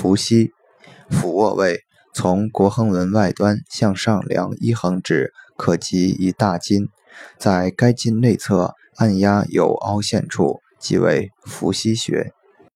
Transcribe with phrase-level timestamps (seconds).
[0.00, 0.54] 伏羲
[1.10, 6.88] 俯卧位从国横纹外端向上量一横指可及一大筋
[7.36, 12.32] 在该筋内侧按压有凹陷处即为伏羲穴。